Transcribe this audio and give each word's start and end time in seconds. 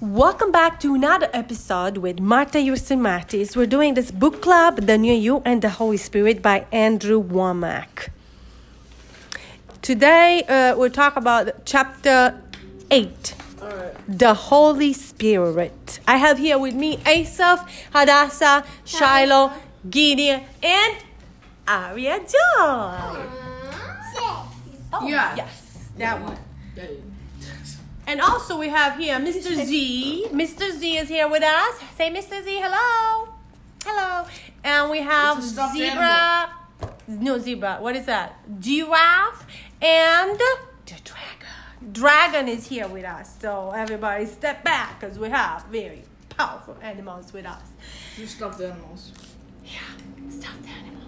Welcome 0.00 0.52
back 0.52 0.80
to 0.80 0.94
another 0.94 1.30
episode 1.32 1.96
with 1.96 2.20
Marta 2.20 2.58
Yursin 2.58 3.00
Martis. 3.00 3.56
We're 3.56 3.64
doing 3.64 3.94
this 3.94 4.10
book 4.10 4.42
club, 4.42 4.82
The 4.82 4.98
New 4.98 5.14
You 5.14 5.40
and 5.46 5.62
the 5.62 5.70
Holy 5.70 5.96
Spirit 5.96 6.42
by 6.42 6.66
Andrew 6.72 7.22
Wommack. 7.22 8.10
Today 9.80 10.42
uh, 10.42 10.76
we'll 10.76 10.90
talk 10.90 11.16
about 11.16 11.64
chapter 11.64 12.42
8, 12.90 13.34
The 14.06 14.34
Holy 14.34 14.92
Spirit. 14.92 16.00
I 16.06 16.18
have 16.18 16.36
here 16.36 16.58
with 16.58 16.74
me 16.74 17.00
Asaph, 17.06 17.66
Hadassah, 17.94 18.66
Shiloh, 18.84 19.52
Gideon, 19.88 20.42
and 20.62 20.96
Aria 21.72 22.18
Joy. 22.18 22.28
Oh, 24.94 25.08
Yeah. 25.08 25.34
Yes, 25.36 25.88
that 25.96 26.20
one. 26.20 26.36
And 28.06 28.20
also 28.20 28.58
we 28.58 28.68
have 28.68 28.98
here 28.98 29.16
Mr. 29.18 29.54
Z. 29.64 30.26
Mr. 30.32 30.70
Z 30.70 30.98
is 30.98 31.08
here 31.08 31.28
with 31.30 31.42
us. 31.42 31.80
Say 31.96 32.10
Mr. 32.10 32.44
Z, 32.44 32.60
hello. 32.62 33.28
Hello. 33.86 34.26
And 34.62 34.90
we 34.90 34.98
have 35.00 35.38
It's 35.38 35.46
a 35.46 35.50
stuffed 35.50 35.76
zebra. 35.78 36.50
No 37.08 37.38
zebra. 37.38 37.78
What 37.80 37.96
is 37.96 38.04
that? 38.04 38.36
Giraffe 38.60 39.46
and 39.80 40.38
the 40.38 40.56
dragon. 40.86 41.92
Dragon 41.92 42.48
is 42.48 42.66
here 42.66 42.86
with 42.86 43.04
us. 43.06 43.36
So 43.40 43.70
everybody 43.70 44.26
step 44.26 44.62
back 44.62 45.00
because 45.00 45.18
we 45.18 45.30
have 45.30 45.64
very 45.70 46.02
powerful 46.36 46.76
animals 46.82 47.32
with 47.32 47.46
us. 47.46 47.62
You 48.18 48.26
stuffed 48.26 48.60
animals. 48.60 49.12
Yeah, 49.64 49.80
stuffed 50.28 50.68
animals. 50.68 51.01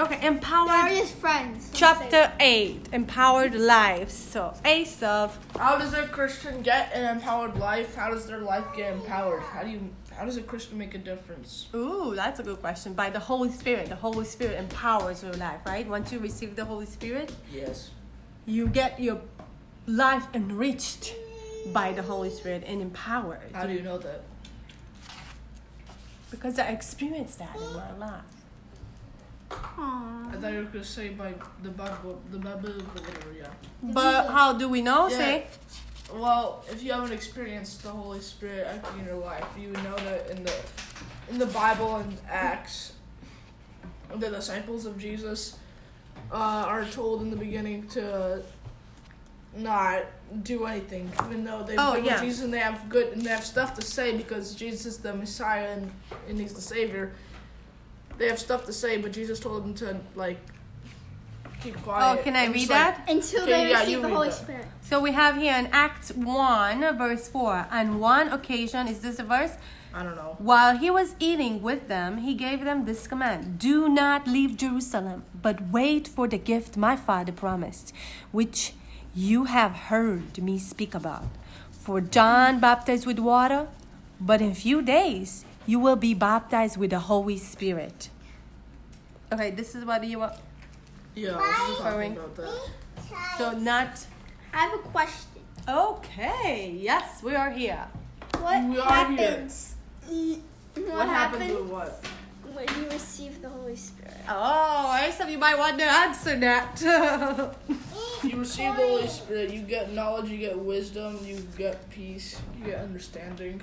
Okay, 0.00 0.26
empowered. 0.26 0.68
Darius 0.68 1.12
friends. 1.12 1.70
Chapter 1.74 2.32
8 2.40 2.88
Empowered 2.94 3.54
Lives. 3.54 4.14
So, 4.14 4.54
Asaph. 4.64 5.38
How 5.58 5.76
does 5.76 5.92
a 5.92 6.06
Christian 6.06 6.62
get 6.62 6.90
an 6.94 7.16
empowered 7.16 7.56
life? 7.58 7.96
How 7.96 8.08
does 8.08 8.24
their 8.24 8.38
life 8.38 8.64
get 8.74 8.94
empowered? 8.94 9.42
How 9.42 9.62
do 9.62 9.68
you? 9.68 9.90
How 10.16 10.24
does 10.24 10.38
a 10.38 10.42
Christian 10.42 10.78
make 10.78 10.94
a 10.94 10.98
difference? 10.98 11.68
Ooh, 11.74 12.14
that's 12.14 12.40
a 12.40 12.42
good 12.42 12.60
question. 12.60 12.94
By 12.94 13.10
the 13.10 13.18
Holy 13.18 13.50
Spirit. 13.50 13.90
The 13.90 13.94
Holy 13.94 14.24
Spirit 14.24 14.58
empowers 14.58 15.22
your 15.22 15.34
life, 15.34 15.60
right? 15.66 15.86
Once 15.86 16.10
you 16.10 16.18
receive 16.18 16.56
the 16.56 16.64
Holy 16.64 16.86
Spirit, 16.86 17.30
Yes. 17.52 17.90
you 18.46 18.68
get 18.68 18.98
your 19.00 19.20
life 19.86 20.26
enriched 20.32 21.14
by 21.74 21.92
the 21.92 22.02
Holy 22.02 22.30
Spirit 22.30 22.64
and 22.66 22.80
empowered. 22.80 23.50
How 23.52 23.66
do 23.66 23.74
you 23.74 23.82
know 23.82 23.98
that? 23.98 24.22
Because 26.30 26.58
I 26.58 26.68
experienced 26.68 27.38
that 27.40 27.54
in 27.54 27.74
my 27.74 27.92
life. 27.98 28.39
I 29.50 30.36
thought 30.40 30.52
you 30.52 30.58
were 30.58 30.64
gonna 30.64 30.84
say 30.84 31.08
by 31.10 31.34
the 31.62 31.70
Bible, 31.70 32.20
the 32.30 32.38
Bible, 32.38 32.70
whatever. 32.70 33.32
Yeah. 33.36 33.46
But 33.82 34.28
how 34.30 34.52
do 34.52 34.68
we 34.68 34.80
know? 34.82 35.08
Yeah. 35.08 35.16
Say, 35.16 35.46
Well, 36.12 36.64
if 36.70 36.82
you 36.82 36.92
haven't 36.92 37.12
experienced 37.12 37.82
the 37.82 37.90
Holy 37.90 38.20
Spirit 38.20 38.66
acting 38.66 39.00
in 39.00 39.06
your 39.06 39.16
life, 39.16 39.44
you 39.58 39.68
would 39.70 39.82
know 39.84 39.96
that 39.96 40.30
in 40.30 40.44
the 40.44 40.54
in 41.30 41.38
the 41.38 41.46
Bible 41.46 41.96
and 41.96 42.16
Acts, 42.28 42.92
the 44.14 44.28
disciples 44.28 44.86
of 44.86 44.98
Jesus 44.98 45.56
uh, 46.32 46.34
are 46.66 46.84
told 46.84 47.22
in 47.22 47.30
the 47.30 47.36
beginning 47.36 47.86
to 47.88 48.42
not 49.56 50.04
do 50.44 50.64
anything, 50.64 51.10
even 51.24 51.44
though 51.44 51.62
they 51.64 51.74
Oh, 51.76 51.96
yeah. 51.96 52.20
Jesus 52.20 52.44
and 52.44 52.52
they 52.54 52.58
have 52.58 52.88
good 52.88 53.12
and 53.12 53.22
they 53.22 53.30
have 53.30 53.44
stuff 53.44 53.74
to 53.74 53.82
say 53.82 54.16
because 54.16 54.54
Jesus 54.54 54.86
is 54.86 54.98
the 54.98 55.12
Messiah 55.12 55.70
and, 55.72 55.90
and 56.28 56.38
he's 56.38 56.54
the 56.54 56.60
Savior. 56.60 57.12
They 58.20 58.28
have 58.28 58.38
stuff 58.38 58.66
to 58.66 58.72
say, 58.74 58.98
but 58.98 59.12
Jesus 59.12 59.40
told 59.40 59.64
them 59.64 59.72
to 59.82 59.98
like 60.14 60.38
keep 61.62 61.76
quiet. 61.82 62.02
oh, 62.20 62.22
can 62.22 62.36
I 62.36 62.44
And 62.44 62.54
read 62.54 62.62
it's 62.64 62.70
like- 62.70 63.06
that? 63.06 63.10
Until 63.10 63.42
Okay, 63.44 63.50
they 63.52 63.70
yeah, 63.70 63.80
receive 63.80 64.02
the 64.02 64.08
Holy 64.10 64.28
that. 64.28 64.34
Spirit. 64.34 64.66
So 64.82 65.00
we 65.00 65.12
have 65.12 65.36
here 65.36 65.56
in 65.56 65.68
Acts 65.72 66.12
1, 66.12 66.98
verse 66.98 67.28
4. 67.28 67.66
On 67.72 67.98
one 67.98 68.28
occasion, 68.28 68.86
is 68.88 69.00
this 69.00 69.18
a 69.18 69.22
verse? 69.24 69.54
I 69.94 70.02
don't 70.02 70.16
know. 70.16 70.36
While 70.38 70.76
he 70.76 70.90
was 70.90 71.14
eating 71.18 71.62
with 71.62 71.88
them, 71.88 72.18
he 72.18 72.34
gave 72.34 72.62
them 72.64 72.84
this 72.84 73.06
command 73.08 73.58
Do 73.58 73.88
not 73.88 74.26
leave 74.28 74.58
Jerusalem, 74.58 75.24
but 75.46 75.70
wait 75.70 76.06
for 76.06 76.28
the 76.28 76.38
gift 76.38 76.76
my 76.76 76.96
father 76.96 77.32
promised, 77.32 77.92
which 78.32 78.74
you 79.14 79.44
have 79.44 79.72
heard 79.90 80.42
me 80.42 80.58
speak 80.58 80.94
about. 80.94 81.28
For 81.70 82.02
John 82.02 82.60
baptized 82.60 83.06
with 83.06 83.18
water, 83.18 83.66
but 84.20 84.42
in 84.42 84.50
a 84.50 84.54
few 84.66 84.82
days 84.82 85.46
you 85.70 85.78
will 85.78 85.94
be 85.94 86.14
baptized 86.14 86.76
with 86.76 86.90
the 86.90 86.98
Holy 86.98 87.38
Spirit. 87.38 88.10
Okay, 89.32 89.52
this 89.52 89.76
is 89.76 89.84
what 89.84 90.02
you 90.04 90.18
want. 90.18 90.34
Yeah, 91.14 91.36
I 91.38 91.68
was 91.70 91.78
Referring- 91.78 92.16
talking 92.16 92.32
about 92.32 92.36
that. 92.36 93.38
So, 93.38 93.52
not. 93.52 94.04
I 94.52 94.56
have 94.66 94.74
a 94.74 94.78
question. 94.78 95.30
Okay, 95.68 96.74
yes, 96.76 97.22
we 97.22 97.36
are 97.36 97.50
here. 97.50 97.86
What 98.40 98.64
We 98.64 98.78
are 98.80 99.06
here. 99.12 99.30
happens? 99.30 99.76
e- 100.10 100.38
What, 100.74 100.88
What 100.88 101.08
happens 101.08 101.42
happens 101.44 101.60
with 101.60 101.70
what? 101.70 102.04
when 102.54 102.66
you 102.78 102.88
receive 102.90 103.40
the 103.42 103.48
Holy 103.48 103.76
Spirit? 103.76 104.16
Oh, 104.28 104.86
I 104.98 105.10
some 105.16 105.26
of 105.28 105.32
you 105.32 105.38
might 105.38 105.56
want 105.58 105.78
to 105.78 105.84
answer 105.84 106.34
that. 106.40 106.82
You 108.22 108.36
receive 108.36 108.76
the 108.76 108.82
Holy 108.86 109.06
Spirit, 109.08 109.50
you 109.50 109.62
get 109.62 109.92
knowledge, 109.94 110.28
you 110.28 110.36
get 110.36 110.58
wisdom, 110.58 111.18
you 111.24 111.36
get 111.56 111.88
peace, 111.90 112.36
you 112.58 112.66
get 112.66 112.78
understanding. 112.82 113.62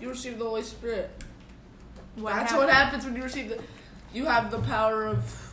You 0.00 0.08
receive 0.08 0.36
the 0.38 0.44
Holy 0.44 0.62
Spirit. 0.62 1.10
That's 2.16 2.52
what 2.52 2.70
happens 2.70 3.04
when 3.04 3.16
you 3.16 3.22
receive 3.22 3.48
the. 3.48 3.60
You 4.12 4.26
have 4.26 4.50
the 4.50 4.60
power 4.60 5.06
of 5.06 5.52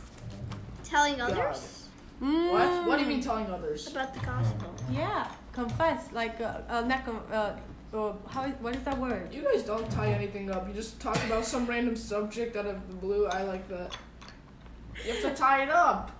Telling 0.84 1.16
God. 1.18 1.32
others 1.32 1.88
What? 2.20 2.86
What 2.86 2.96
do 2.98 3.02
you 3.02 3.08
mean 3.08 3.20
telling 3.20 3.46
others? 3.50 3.88
about 3.88 4.14
the 4.14 4.20
gospel. 4.20 4.72
Yeah, 4.90 5.26
confess. 5.52 6.12
Like, 6.12 6.40
uh, 6.40 6.58
uh, 6.68 6.82
not 6.82 7.04
com- 7.04 7.22
uh, 7.32 7.54
uh, 7.92 8.12
how 8.28 8.44
is, 8.44 8.54
what 8.60 8.76
is 8.76 8.82
that 8.84 8.96
word? 8.98 9.32
You 9.32 9.42
guys 9.42 9.64
don't 9.64 9.90
tie 9.90 10.12
anything 10.12 10.50
up. 10.50 10.68
You 10.68 10.74
just 10.74 11.00
talk 11.00 11.16
about 11.24 11.44
some 11.44 11.66
random 11.66 11.96
subject 11.96 12.56
out 12.56 12.66
of 12.66 12.86
the 12.88 12.94
blue. 12.94 13.26
I 13.26 13.42
like 13.42 13.68
that. 13.68 13.96
You 15.04 15.12
have 15.14 15.22
to 15.22 15.34
tie 15.34 15.62
it 15.64 15.70
up. 15.70 16.12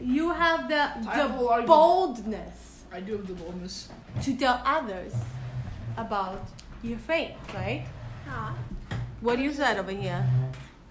You 0.00 0.32
have 0.32 0.68
the, 0.68 0.80
I 1.10 1.14
have 1.16 1.30
a 1.30 1.34
whole 1.34 1.56
the 1.60 1.62
boldness 1.66 2.82
I 2.92 3.00
do 3.00 3.12
have 3.12 3.26
the 3.26 3.34
boldness. 3.34 3.88
to 4.22 4.36
tell 4.36 4.60
others 4.64 5.14
about 5.96 6.46
your 6.82 6.98
faith, 6.98 7.34
right? 7.54 7.86
Ah, 8.28 8.54
What 9.20 9.36
do 9.36 9.42
you 9.42 9.52
said 9.52 9.78
over 9.78 9.92
here? 9.92 10.24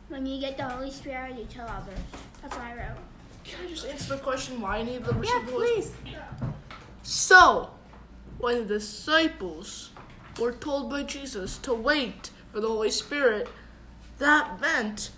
when 0.08 0.26
you 0.26 0.40
get 0.40 0.58
the 0.58 0.64
Holy 0.64 0.92
Spirit, 0.92 1.36
you 1.38 1.46
tell 1.46 1.68
others. 1.68 2.00
That's 2.42 2.56
what 2.56 2.64
I 2.66 2.76
wrote. 2.76 2.98
Can 3.44 3.66
I 3.66 3.70
just 3.70 3.86
answer 3.86 4.16
the 4.16 4.22
question 4.22 4.62
why 4.62 4.78
I 4.78 4.84
need 4.84 5.04
the 5.04 5.14
receive 5.14 5.36
Yeah, 5.36 5.50
please. 5.50 5.92
So, 7.04 7.72
when 8.38 8.68
the 8.68 8.76
disciples 8.76 9.92
were 10.40 10.52
told 10.52 10.90
by 10.90 11.04
Jesus 11.04 11.58
to 11.60 11.74
wait 11.74 12.32
for 12.52 12.60
the 12.60 12.68
Holy 12.68 12.92
Spirit, 12.92 13.48
that 14.18 14.60
meant 14.60 15.12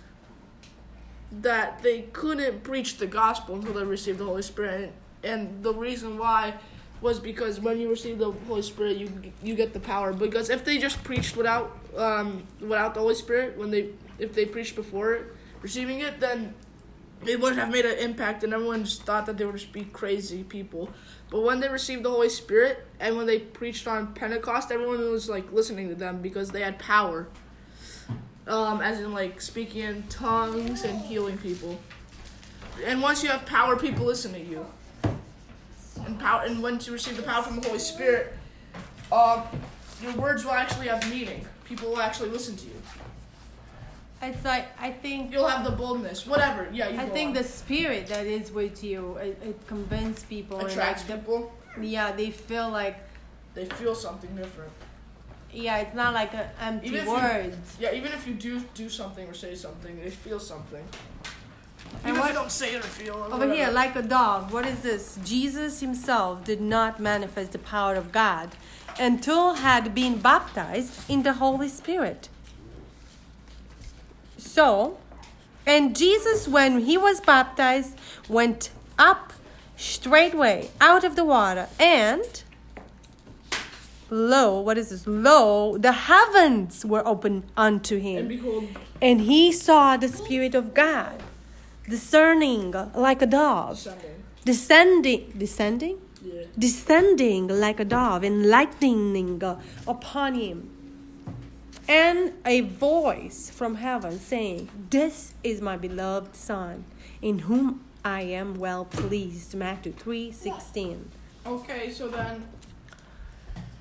that 1.30 1.82
they 1.82 2.02
couldn't 2.12 2.62
preach 2.62 2.96
the 2.98 3.06
gospel 3.06 3.56
until 3.56 3.74
they 3.74 3.84
received 3.84 4.18
the 4.18 4.24
Holy 4.24 4.42
Spirit. 4.42 4.92
And 5.22 5.62
the 5.62 5.74
reason 5.74 6.18
why 6.18 6.54
was 7.00 7.20
because 7.20 7.60
when 7.60 7.80
you 7.80 7.88
receive 7.88 8.18
the 8.18 8.30
Holy 8.30 8.62
Spirit, 8.62 8.96
you 8.96 9.10
you 9.42 9.54
get 9.54 9.72
the 9.72 9.80
power. 9.80 10.12
Because 10.12 10.50
if 10.50 10.64
they 10.64 10.78
just 10.78 11.02
preached 11.04 11.36
without 11.36 11.76
um, 11.96 12.44
without 12.60 12.94
the 12.94 13.00
Holy 13.00 13.14
Spirit, 13.14 13.56
when 13.56 13.70
they 13.70 13.90
if 14.18 14.34
they 14.34 14.44
preached 14.44 14.74
before 14.74 15.26
receiving 15.62 16.00
it, 16.00 16.20
then 16.20 16.54
it 17.26 17.40
wouldn't 17.40 17.60
have 17.60 17.70
made 17.70 17.84
an 17.84 17.98
impact, 17.98 18.44
and 18.44 18.52
everyone 18.52 18.84
just 18.84 19.02
thought 19.02 19.26
that 19.26 19.38
they 19.38 19.44
would 19.44 19.56
just 19.56 19.72
be 19.72 19.84
crazy 19.84 20.44
people. 20.44 20.88
But 21.30 21.42
when 21.42 21.60
they 21.60 21.68
received 21.68 22.04
the 22.04 22.10
Holy 22.10 22.28
Spirit 22.28 22.86
and 23.00 23.16
when 23.16 23.26
they 23.26 23.38
preached 23.38 23.86
on 23.86 24.14
Pentecost, 24.14 24.70
everyone 24.70 24.98
was 25.10 25.28
like 25.28 25.52
listening 25.52 25.88
to 25.88 25.94
them 25.94 26.22
because 26.22 26.50
they 26.50 26.62
had 26.62 26.78
power. 26.78 27.28
Um, 28.46 28.80
as 28.80 28.98
in 28.98 29.12
like 29.12 29.42
speaking 29.42 29.82
in 29.82 30.04
tongues 30.04 30.84
and 30.84 30.98
healing 31.02 31.36
people. 31.36 31.78
And 32.86 33.02
once 33.02 33.22
you 33.22 33.28
have 33.28 33.44
power, 33.44 33.76
people 33.76 34.06
listen 34.06 34.32
to 34.32 34.40
you. 34.40 34.64
And 36.08 36.18
power, 36.18 36.42
and 36.46 36.62
once 36.62 36.86
you 36.86 36.94
receive 36.94 37.18
the 37.18 37.22
power 37.22 37.42
from 37.42 37.60
the 37.60 37.66
Holy 37.68 37.78
Spirit, 37.78 38.32
um, 39.12 39.42
your 40.02 40.12
words 40.12 40.42
will 40.42 40.52
actually 40.52 40.88
have 40.88 41.06
meaning. 41.10 41.44
People 41.66 41.90
will 41.90 42.00
actually 42.00 42.30
listen 42.30 42.56
to 42.56 42.64
you. 42.66 42.72
It's 44.22 44.42
like, 44.42 44.68
I 44.80 44.90
think. 44.90 45.30
You'll 45.30 45.46
have 45.46 45.64
the 45.66 45.70
boldness, 45.70 46.26
whatever. 46.26 46.66
Yeah, 46.72 46.88
you 46.88 46.98
I 46.98 47.06
think 47.10 47.28
on. 47.28 47.34
the 47.34 47.44
spirit 47.44 48.06
that 48.06 48.24
is 48.26 48.50
with 48.50 48.82
you, 48.82 49.16
it, 49.18 49.38
it 49.44 49.66
convinces 49.66 50.24
people. 50.24 50.58
and, 50.60 50.68
attracts 50.68 51.02
like, 51.02 51.10
the- 51.10 51.30
people. 51.30 51.52
Yeah, 51.78 52.12
they 52.12 52.30
feel 52.30 52.70
like, 52.70 52.96
They 53.54 53.66
feel 53.66 53.94
something 53.94 54.34
different. 54.34 54.72
yeah, 55.52 55.76
it's 55.82 55.94
not 55.94 56.14
like 56.14 56.32
a 56.32 56.50
empty 56.58 56.88
you- 56.88 57.06
words. 57.10 57.76
Yeah, 57.78 57.92
even 57.92 58.12
if 58.12 58.26
you 58.26 58.32
do 58.32 58.60
do 58.72 58.88
something 58.88 59.28
or 59.28 59.34
say 59.34 59.54
something, 59.54 60.00
they 60.00 60.10
feel 60.10 60.40
something. 60.40 60.84
And 62.04 62.16
what- 62.18 62.32
don't 62.32 62.50
say 62.50 62.74
it 62.74 62.84
or 62.84 62.88
feel 62.88 63.24
it. 63.24 63.32
Over 63.32 63.52
here, 63.52 63.70
like 63.70 63.96
a 63.96 64.02
dog, 64.02 64.50
what 64.50 64.66
is 64.66 64.80
this? 64.80 65.18
Jesus 65.24 65.80
himself 65.80 66.44
did 66.44 66.60
not 66.60 67.00
manifest 67.00 67.52
the 67.52 67.58
power 67.58 67.94
of 67.94 68.12
God 68.12 68.50
until 68.98 69.54
had 69.54 69.94
been 69.94 70.18
baptized 70.18 70.92
in 71.08 71.22
the 71.22 71.34
Holy 71.34 71.68
Spirit. 71.68 72.28
So, 74.36 74.98
And 75.66 75.94
Jesus, 75.94 76.48
when 76.48 76.80
he 76.80 76.96
was 76.96 77.20
baptized, 77.20 77.94
went 78.26 78.70
up 78.98 79.34
straightway 79.76 80.70
out 80.80 81.04
of 81.04 81.14
the 81.14 81.26
water, 81.26 81.68
and 81.78 82.42
lo, 84.08 84.58
what 84.60 84.78
is 84.78 84.88
this? 84.88 85.06
Lo, 85.06 85.76
the 85.76 85.92
heavens 85.92 86.86
were 86.86 87.06
opened 87.06 87.42
unto 87.54 87.98
him. 87.98 88.18
And 88.20 88.28
behold, 88.30 88.68
and 89.02 89.20
he 89.20 89.52
saw 89.52 89.98
the 89.98 90.08
Spirit 90.08 90.54
of 90.54 90.72
God 90.72 91.22
discerning 91.88 92.72
like 92.94 93.22
a 93.22 93.26
dove, 93.26 93.76
descending. 93.76 94.22
descending, 94.44 95.32
descending, 95.36 95.98
Yeah. 96.22 96.42
descending 96.58 97.48
like 97.48 97.80
a 97.80 97.84
dove, 97.84 98.22
and 98.24 98.48
lightning 98.48 99.42
upon 99.86 100.34
him. 100.34 100.70
And 101.88 102.32
a 102.44 102.60
voice 102.60 103.50
from 103.50 103.76
heaven 103.76 104.18
saying, 104.20 104.68
This 104.90 105.32
is 105.42 105.60
my 105.62 105.76
beloved 105.76 106.36
Son, 106.36 106.84
in 107.22 107.40
whom 107.40 107.80
I 108.04 108.22
am 108.22 108.54
well 108.58 108.84
pleased. 108.84 109.54
Matthew 109.54 109.92
3 109.92 110.30
16. 110.30 111.08
Okay, 111.46 111.90
so 111.90 112.08
then, 112.08 112.46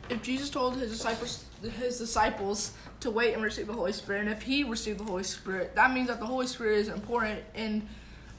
if 0.09 0.21
Jesus 0.21 0.49
told 0.49 0.75
his 0.77 0.91
disciples, 0.91 1.45
his 1.79 1.97
disciples 1.97 2.73
to 2.99 3.11
wait 3.11 3.33
and 3.33 3.43
receive 3.43 3.67
the 3.67 3.73
Holy 3.73 3.91
Spirit, 3.91 4.21
and 4.21 4.29
if 4.29 4.41
he 4.41 4.63
received 4.63 4.99
the 4.99 5.03
Holy 5.03 5.23
Spirit, 5.23 5.75
that 5.75 5.93
means 5.93 6.07
that 6.07 6.19
the 6.19 6.25
Holy 6.25 6.47
Spirit 6.47 6.77
is 6.79 6.87
important 6.87 7.39
in 7.55 7.87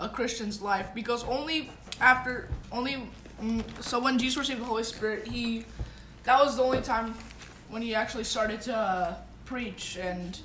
a 0.00 0.08
Christian's 0.08 0.60
life 0.62 0.90
because 0.94 1.24
only 1.24 1.70
after, 2.00 2.48
only, 2.72 3.08
mm, 3.42 3.82
so 3.82 3.98
when 4.00 4.18
Jesus 4.18 4.38
received 4.38 4.60
the 4.60 4.64
Holy 4.64 4.84
Spirit, 4.84 5.26
he, 5.26 5.64
that 6.24 6.38
was 6.42 6.56
the 6.56 6.62
only 6.62 6.80
time 6.80 7.14
when 7.68 7.82
he 7.82 7.94
actually 7.94 8.24
started 8.24 8.60
to 8.62 8.76
uh, 8.76 9.14
preach 9.44 9.96
and 10.00 10.38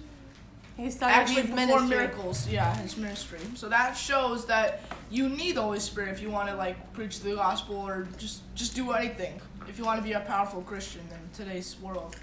He 0.77 0.89
started 0.89 1.15
actually 1.15 1.41
perform 1.43 1.55
ministry. 1.67 1.97
miracles. 1.97 2.49
Yeah, 2.49 2.75
his 2.77 2.97
ministry. 2.97 3.39
So 3.55 3.69
that 3.69 3.93
shows 3.93 4.45
that 4.47 4.81
you 5.11 5.29
need 5.29 5.55
the 5.55 5.61
Holy 5.61 5.79
Spirit 5.79 6.09
if 6.09 6.21
you 6.21 6.31
want 6.31 6.49
to 6.49 6.55
like 6.55 6.93
preach 6.93 7.19
the 7.19 7.35
gospel 7.35 7.75
or 7.75 8.07
just 8.17 8.41
just 8.55 8.75
do 8.75 8.91
anything. 8.91 9.39
If 9.67 9.77
you 9.77 9.85
want 9.85 9.99
to 9.99 10.03
be 10.03 10.13
a 10.13 10.19
powerful 10.19 10.61
Christian 10.61 11.01
in 11.11 11.19
today's 11.33 11.75
world, 11.81 12.15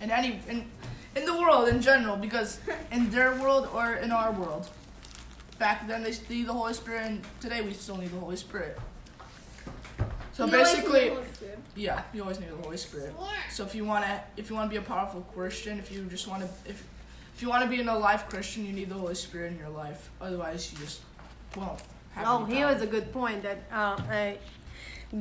in 0.00 0.10
any 0.10 0.40
in 0.48 0.64
in 1.16 1.24
the 1.24 1.36
world 1.38 1.68
in 1.68 1.80
general, 1.82 2.16
because 2.16 2.60
in 2.92 3.10
their 3.10 3.34
world 3.40 3.68
or 3.74 3.94
in 3.94 4.10
our 4.10 4.32
world, 4.32 4.68
back 5.58 5.86
then 5.88 6.02
they 6.02 6.14
need 6.28 6.46
the 6.46 6.52
Holy 6.52 6.74
Spirit, 6.74 7.06
and 7.06 7.22
today 7.40 7.60
we 7.62 7.72
still 7.72 7.96
need 7.96 8.10
the 8.12 8.18
Holy 8.18 8.36
Spirit. 8.36 8.78
So 10.32 10.46
You 10.46 10.52
always 10.54 10.68
need 10.72 10.76
basically, 10.76 11.08
the 11.10 11.14
Holy 11.16 11.32
Spirit. 11.34 11.58
yeah, 11.76 12.02
you 12.14 12.22
always 12.22 12.40
need 12.40 12.48
the 12.50 12.56
Holy 12.62 12.76
Spirit. 12.78 13.14
So 13.50 13.64
if 13.64 13.74
you 13.74 13.84
want 13.84 14.04
to, 14.06 14.20
if 14.36 14.48
you 14.48 14.56
want 14.56 14.70
to 14.70 14.70
be 14.70 14.78
a 14.78 14.86
powerful 14.86 15.20
Christian, 15.34 15.78
if 15.78 15.92
you 15.92 16.04
just 16.06 16.26
want 16.26 16.42
to, 16.42 16.48
if 16.70 16.82
if 17.34 17.40
you 17.42 17.48
want 17.48 17.62
to 17.64 17.68
be 17.68 17.80
an 17.80 17.88
alive 17.88 18.28
Christian, 18.28 18.64
you 18.66 18.72
need 18.72 18.88
the 18.90 18.94
Holy 18.94 19.14
Spirit 19.14 19.52
in 19.52 19.58
your 19.58 19.70
life. 19.70 20.10
Otherwise, 20.20 20.70
you 20.72 20.78
just 20.78 21.00
won't. 21.56 21.80
Have 22.14 22.26
Oh, 22.28 22.44
any 22.44 22.54
here 22.54 22.66
power. 22.66 22.76
is 22.76 22.82
a 22.82 22.86
good 22.86 23.10
point 23.12 23.42
that 23.42 23.58
uh, 23.72 23.96
uh, 24.10 24.32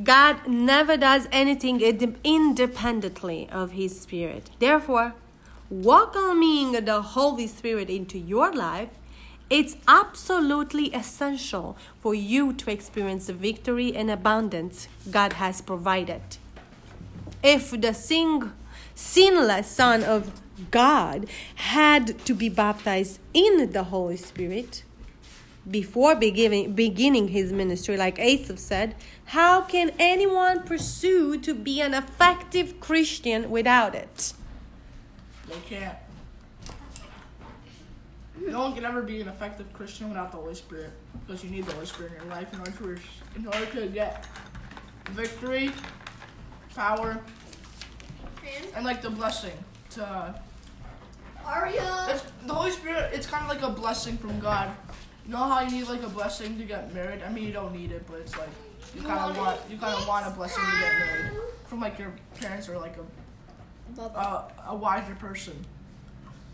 God 0.04 0.48
never 0.48 0.96
does 0.96 1.28
anything 1.34 1.82
independently 2.24 3.50
of 3.52 3.72
His 3.72 4.00
Spirit. 4.00 4.50
Therefore, 4.58 5.16
welcoming 5.70 6.72
the 6.72 7.02
Holy 7.02 7.46
Spirit 7.46 7.90
into 7.90 8.18
your 8.18 8.54
life, 8.54 8.90
it's 9.50 9.76
absolutely 9.90 10.94
essential 10.94 11.78
for 12.00 12.16
you 12.16 12.54
to 12.54 12.72
experience 12.72 13.28
the 13.28 13.34
victory 13.34 13.94
and 13.94 14.10
abundance 14.10 14.88
God 15.10 15.34
has 15.34 15.60
provided. 15.60 16.22
If 17.44 17.72
the 17.72 17.94
sing, 17.94 18.54
sinless 18.96 19.68
Son 19.68 20.06
of 20.06 20.42
God 20.72 21.28
had 21.56 22.18
to 22.26 22.34
be 22.34 22.48
baptized 22.48 23.20
in 23.34 23.72
the 23.74 23.84
Holy 23.84 24.16
Spirit, 24.16 24.86
before 25.69 26.16
beginning, 26.16 26.74
beginning 26.74 27.28
his 27.30 27.52
ministry, 27.52 27.98
like 27.98 28.18
Asaph 28.19 28.58
said, 28.58 28.96
how 29.25 29.62
can 29.62 29.92
anyone 30.00 30.63
pursue 30.63 31.38
to 31.40 31.54
be 31.54 31.81
an 31.81 31.94
effective 31.94 32.80
Christian 32.80 33.50
without 33.50 33.94
it? 33.94 34.34
They 35.48 35.56
can't. 35.69 35.98
No 38.48 38.62
one 38.62 38.74
can 38.74 38.86
ever 38.86 39.04
be 39.04 39.22
an 39.22 39.28
effective 39.28 39.72
Christian 39.72 40.10
without 40.10 40.31
the 40.31 40.38
Holy 40.38 40.56
Spirit, 40.56 40.92
because 41.25 41.44
you 41.44 41.52
need 41.52 41.66
the 41.66 41.74
Holy 41.74 41.86
Spirit 41.86 42.13
in 42.13 42.24
your 42.24 42.36
life 42.36 42.52
in 42.54 42.60
order 42.60 42.72
to, 42.72 42.98
in 43.36 43.46
order 43.46 43.66
to 43.68 43.88
get 43.88 44.25
victory, 45.12 45.72
power, 46.74 47.19
and 48.75 48.84
like 48.84 49.02
the 49.04 49.10
blessing 49.10 49.54
to 49.92 50.34
Aria. 51.46 52.08
It's, 52.10 52.24
the 52.48 52.54
Holy 52.54 52.72
Spirit, 52.72 53.12
it's 53.13 53.28
kind 53.28 53.44
of 53.44 53.50
like 53.50 53.62
a 53.62 53.69
blessing 53.69 54.18
from 54.18 54.40
God. 54.40 54.72
You 55.26 55.32
know 55.32 55.38
how 55.38 55.62
you 55.62 55.72
need 55.72 55.88
like 55.88 56.04
a 56.04 56.10
blessing 56.10 56.58
to 56.58 56.64
get 56.64 56.94
married? 56.94 57.22
I 57.24 57.30
mean, 57.32 57.44
you 57.46 57.54
don't 57.54 57.74
need 57.74 57.92
it, 57.92 58.06
but 58.08 58.20
it's 58.20 58.38
like 58.38 58.50
you 58.96 59.02
kind 59.02 59.30
of 59.32 59.38
want 59.38 59.60
you 59.70 59.78
kind 59.78 59.94
of 59.96 60.08
want 60.08 60.26
a 60.28 60.32
blessing 60.32 60.64
to 60.64 60.80
get 60.80 60.94
married 61.00 61.32
from 61.66 61.80
like 61.80 62.00
your 62.00 62.14
parents 62.40 62.68
or 62.68 62.78
like 62.78 62.96
a 62.98 64.02
a, 64.02 64.52
a 64.70 64.76
wiser 64.76 65.16
person. 65.16 65.66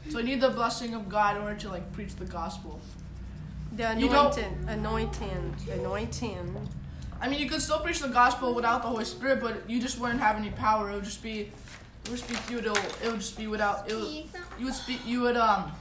So 0.10 0.20
you 0.20 0.26
need 0.26 0.42
the 0.42 0.50
blessing 0.50 0.94
of 0.96 1.08
God 1.10 1.38
in 1.38 1.44
order 1.44 1.56
to 1.60 1.70
like 1.70 1.92
preach 1.94 2.16
the 2.16 2.26
gospel. 2.26 2.80
The 3.76 3.96
You 3.98 4.10
don't- 4.10 4.36
anointing, 4.38 4.66
anointing, 4.68 5.56
anointing. 5.72 6.68
I 7.20 7.28
mean, 7.30 7.40
you 7.40 7.50
could 7.50 7.62
still 7.62 7.80
preach 7.80 8.00
the 8.00 8.08
gospel 8.10 8.54
without 8.54 8.82
the 8.84 8.88
Holy 8.90 9.04
Spirit, 9.06 9.42
but 9.42 9.68
you 9.70 9.82
just 9.82 10.00
wouldn't 10.00 10.20
have 10.20 10.36
any 10.36 10.52
power. 10.52 10.92
It 10.92 10.96
would 10.96 11.04
just 11.04 11.22
be, 11.24 11.40
it 11.42 12.10
would 12.10 12.18
just 12.18 12.28
be 12.30 12.36
futile. 12.36 12.78
It 13.04 13.10
would 13.12 13.20
just 13.20 13.38
be 13.38 13.48
without. 13.48 13.90
It 13.90 13.96
would, 13.96 14.08
you 14.60 14.66
would 14.66 14.74
speak. 14.74 15.00
You 15.06 15.22
would 15.22 15.38
um 15.38 15.72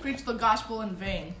preach 0.00 0.24
the 0.24 0.34
gospel 0.34 0.80
in 0.82 0.90
vain. 0.94 1.34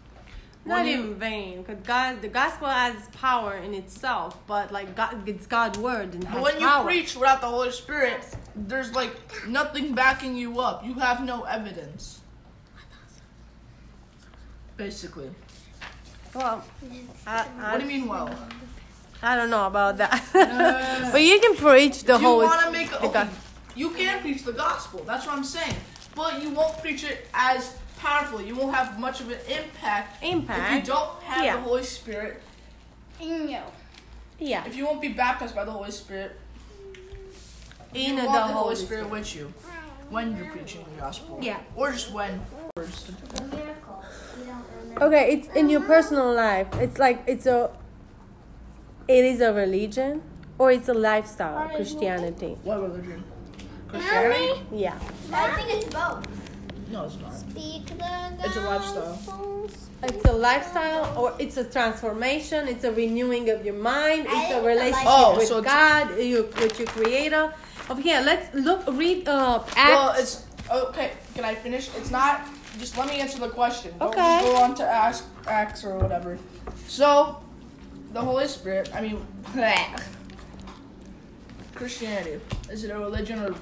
Not 0.68 0.86
you- 0.86 0.94
in 1.02 1.14
vain, 1.14 1.62
because 1.62 1.80
God, 1.86 2.20
the 2.22 2.28
gospel 2.28 2.68
has 2.68 2.94
power 3.08 3.54
in 3.56 3.72
itself, 3.74 4.36
but 4.46 4.70
like 4.70 4.94
God, 4.94 5.26
it's 5.28 5.46
God's 5.46 5.78
word 5.78 6.14
and 6.14 6.24
But 6.30 6.42
when 6.42 6.60
you 6.60 6.68
preach 6.84 7.14
without 7.16 7.40
the 7.40 7.48
Holy 7.48 7.72
Spirit, 7.72 8.22
there's 8.54 8.92
like 8.94 9.14
nothing 9.48 9.94
backing 9.94 10.36
you 10.36 10.60
up. 10.60 10.84
You 10.84 10.94
have 10.94 11.24
no 11.24 11.42
evidence. 11.44 12.20
Basically. 14.76 15.30
well, 16.34 16.64
I, 17.26 17.46
I, 17.58 17.72
What 17.72 17.80
do 17.80 17.86
you 17.86 18.00
mean, 18.00 18.08
well? 18.08 18.30
I 19.20 19.34
don't 19.34 19.50
know 19.50 19.66
about 19.66 19.96
that, 19.98 20.22
Uh, 20.34 21.10
but 21.12 21.22
you 21.22 21.40
can 21.40 21.56
preach 21.56 22.04
the 22.04 22.12
you 22.12 22.18
whole. 22.20 22.38
want 22.38 22.62
to 22.66 22.70
make 22.70 22.90
the 22.90 23.02
okay, 23.06 23.26
you 23.74 23.90
can 23.90 24.20
preach 24.20 24.44
the 24.44 24.52
gospel. 24.52 25.02
That's 25.04 25.26
what 25.26 25.36
I'm 25.36 25.42
saying. 25.42 25.74
But 26.18 26.42
you 26.42 26.50
won't 26.50 26.76
preach 26.82 27.04
it 27.04 27.28
as 27.32 27.74
powerfully. 27.96 28.46
You 28.48 28.56
won't 28.56 28.74
have 28.74 28.98
much 28.98 29.20
of 29.20 29.30
an 29.30 29.38
impact, 29.48 30.22
if 30.22 30.32
you 30.74 30.82
don't 30.82 31.22
have 31.22 31.44
Yeah. 31.44 31.56
the 31.56 31.62
Holy 31.62 31.84
Spirit. 31.84 32.42
No. 33.20 33.62
Yeah, 34.40 34.64
If 34.66 34.76
you 34.76 34.84
won't 34.86 35.00
be 35.00 35.08
baptized 35.08 35.54
by 35.54 35.64
the 35.64 35.70
Holy 35.70 35.90
Spirit, 35.92 36.32
in 37.94 38.14
you 38.16 38.20
the 38.20 38.26
want 38.26 38.34
the 38.34 38.40
Holy 38.42 38.54
Holy 38.54 38.76
Spirit. 38.76 39.04
Spirit 39.06 39.10
with 39.10 39.34
you 39.36 39.52
when 40.10 40.36
you're 40.36 40.46
preaching 40.46 40.84
the 40.94 41.00
gospel. 41.00 41.38
Yeah. 41.40 41.58
Or 41.76 41.90
just 41.92 42.12
when. 42.12 42.40
Miracle. 42.76 44.04
We 44.38 44.44
don't 44.46 44.64
remember. 44.82 45.04
Okay, 45.04 45.32
it's 45.34 45.48
in 45.56 45.68
your 45.68 45.80
personal 45.80 46.32
life. 46.34 46.68
It's 46.74 46.98
like 46.98 47.22
it's 47.26 47.46
a. 47.46 47.70
It 49.08 49.24
is 49.24 49.40
a 49.40 49.52
religion, 49.52 50.22
or 50.58 50.70
it's 50.70 50.88
a 50.88 50.94
lifestyle. 50.94 51.68
Christianity. 51.74 52.56
What 52.62 52.82
religion? 52.82 53.24
Christianity? 53.88 54.60
Yeah. 54.72 54.98
I 55.32 55.50
think 55.56 55.82
it's 55.82 55.92
both. 55.92 56.26
No, 56.90 57.04
it's 57.04 57.16
not. 57.18 57.34
Speak 57.34 57.86
the 57.86 58.32
It's 58.44 58.56
a 58.56 58.60
lifestyle. 58.60 59.70
It's 60.02 60.24
a 60.24 60.32
lifestyle, 60.32 61.18
or 61.20 61.34
it's 61.38 61.56
a 61.56 61.64
transformation. 61.64 62.68
It's 62.68 62.84
a 62.84 62.92
renewing 62.92 63.50
of 63.50 63.64
your 63.64 63.74
mind. 63.74 64.26
It's 64.28 64.52
a 64.54 64.62
relationship 64.62 65.04
Oh, 65.06 65.36
with 65.36 65.48
so 65.48 65.60
God, 65.60 66.18
you, 66.18 66.48
with 66.56 66.78
your 66.78 66.88
Creator. 66.88 67.52
Over 67.90 68.00
here, 68.00 68.20
let's 68.24 68.54
look. 68.54 68.84
Read 68.86 69.26
uh, 69.28 69.62
Acts. 69.76 69.76
Well, 69.76 70.14
it's 70.16 70.44
okay. 70.70 71.12
Can 71.34 71.44
I 71.44 71.54
finish? 71.54 71.90
It's 71.96 72.10
not. 72.10 72.42
Just 72.78 72.96
let 72.96 73.08
me 73.08 73.18
answer 73.18 73.38
the 73.40 73.48
question. 73.48 73.92
Don't 73.98 74.10
Okay. 74.10 74.40
go 74.42 74.56
on 74.56 74.74
to 74.76 74.84
ask 74.84 75.24
Acts 75.48 75.84
or 75.84 75.98
whatever. 75.98 76.38
So, 76.86 77.42
the 78.12 78.20
Holy 78.20 78.46
Spirit. 78.46 78.90
I 78.94 79.00
mean, 79.00 79.26
Christianity. 81.74 82.40
Is 82.70 82.84
it 82.84 82.90
a 82.90 82.98
religion 82.98 83.40
or? 83.40 83.54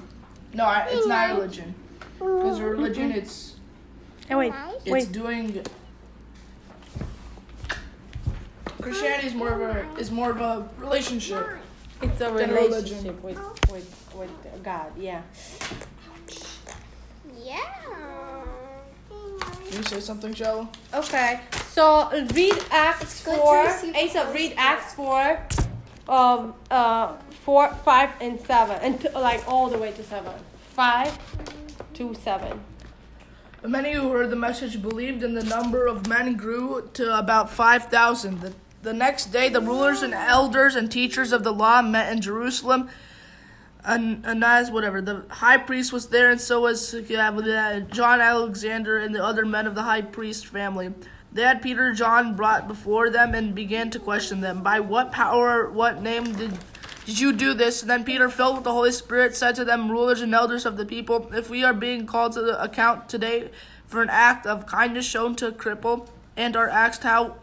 No, 0.57 0.65
I- 0.65 0.87
it's 0.89 1.05
not 1.05 1.29
a 1.29 1.33
religion. 1.35 1.75
Because 2.17 2.59
religion, 2.59 3.11
it's 3.11 3.53
oh 4.31 4.39
wait, 4.39 4.53
it's 4.79 4.89
wait. 4.89 5.11
doing. 5.11 5.63
Christianity 8.81 9.27
is 9.27 9.35
more 9.35 9.49
of 9.53 9.61
a 9.61 9.99
is 9.99 10.09
more 10.09 10.31
of 10.31 10.41
a 10.41 10.67
relationship. 10.79 11.45
It's 12.01 12.21
a 12.21 12.33
relationship 12.33 13.21
with 13.21 13.37
with 13.69 14.11
with 14.15 14.31
God. 14.63 14.87
Yeah. 14.97 15.21
Yeah. 17.43 17.61
Can 19.09 19.77
you 19.77 19.83
say 19.83 19.99
something, 19.99 20.33
Joe? 20.33 20.67
Okay, 20.91 21.41
so 21.69 22.09
read 22.33 22.55
Acts 22.71 23.21
four. 23.21 23.65
receive 23.65 23.93
the 23.93 23.99
Asa, 23.99 24.31
read 24.33 24.53
Acts 24.57 24.95
four, 24.95 25.39
um, 26.09 26.55
uh, 26.71 27.13
four, 27.47 27.73
five, 27.85 28.09
and 28.19 28.37
seven, 28.41 28.77
and 28.81 28.99
t- 28.99 29.07
like 29.11 29.41
all 29.47 29.69
the 29.69 29.77
way 29.77 29.89
to 29.93 30.03
seven. 30.03 30.33
Five 30.73 31.17
to 31.93 32.13
seven. 32.13 32.59
Many 33.65 33.93
who 33.93 34.11
heard 34.11 34.31
the 34.31 34.35
message 34.35 34.81
believed, 34.81 35.23
and 35.23 35.37
the 35.37 35.45
number 35.45 35.87
of 35.87 36.09
men 36.09 36.35
grew 36.35 36.89
to 36.95 37.17
about 37.17 37.49
5,000. 37.49 38.41
The, 38.41 38.53
the 38.81 38.91
next 38.91 39.27
day, 39.27 39.47
the 39.47 39.61
rulers 39.61 40.01
and 40.01 40.13
elders 40.13 40.75
and 40.75 40.91
teachers 40.91 41.31
of 41.31 41.45
the 41.45 41.53
law 41.53 41.81
met 41.81 42.11
in 42.11 42.19
Jerusalem. 42.19 42.89
And 43.81 44.25
Ananias, 44.25 44.69
whatever, 44.69 44.99
the 45.01 45.23
high 45.29 45.57
priest 45.57 45.93
was 45.93 46.07
there, 46.07 46.29
and 46.29 46.41
so 46.41 46.59
was 46.59 46.91
John 46.91 48.19
Alexander 48.19 48.97
and 48.97 49.15
the 49.15 49.23
other 49.23 49.45
men 49.45 49.65
of 49.65 49.73
the 49.73 49.83
high 49.83 50.01
priest 50.01 50.47
family. 50.47 50.93
They 51.31 51.43
had 51.43 51.61
Peter 51.61 51.93
John 51.93 52.35
brought 52.35 52.67
before 52.67 53.09
them 53.09 53.33
and 53.33 53.55
began 53.55 53.89
to 53.91 53.99
question 53.99 54.41
them. 54.41 54.63
By 54.63 54.81
what 54.81 55.13
power, 55.13 55.69
what 55.69 56.01
name 56.01 56.33
did 56.33 56.57
did 57.07 57.21
you 57.21 57.31
do 57.31 57.53
this? 57.53 57.81
And 57.81 57.89
then 57.89 58.03
Peter, 58.03 58.27
filled 58.27 58.55
with 58.55 58.63
the 58.65 58.73
Holy 58.73 58.91
Spirit, 58.91 59.33
said 59.33 59.55
to 59.55 59.63
them, 59.63 59.89
rulers 59.89 60.19
and 60.19 60.35
elders 60.35 60.65
of 60.65 60.75
the 60.75 60.85
people, 60.85 61.31
if 61.33 61.49
we 61.49 61.63
are 61.63 61.73
being 61.73 62.05
called 62.05 62.33
to 62.33 62.61
account 62.61 63.07
today 63.07 63.49
for 63.87 64.01
an 64.01 64.09
act 64.11 64.45
of 64.45 64.65
kindness 64.65 65.05
shown 65.05 65.33
to 65.37 65.47
a 65.47 65.51
cripple, 65.53 66.09
and 66.35 66.57
are 66.57 66.67
asked 66.67 67.03
how 67.03 67.37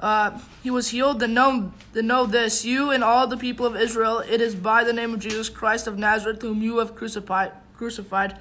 uh, 0.00 0.40
he 0.64 0.70
was 0.70 0.88
healed, 0.88 1.20
then 1.20 1.32
know, 1.32 1.72
then 1.92 2.08
know 2.08 2.26
this, 2.26 2.64
you 2.64 2.90
and 2.90 3.04
all 3.04 3.28
the 3.28 3.36
people 3.36 3.64
of 3.64 3.76
Israel, 3.76 4.18
it 4.18 4.40
is 4.40 4.56
by 4.56 4.82
the 4.82 4.92
name 4.92 5.14
of 5.14 5.20
Jesus 5.20 5.48
Christ 5.48 5.86
of 5.86 5.96
Nazareth, 5.96 6.42
whom 6.42 6.60
you 6.60 6.78
have 6.78 6.96
crucified, 6.96 7.52
crucified, 7.76 8.36